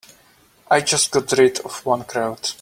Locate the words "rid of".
1.33-1.85